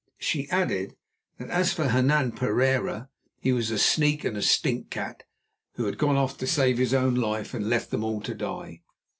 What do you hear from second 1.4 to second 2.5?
as for Hernan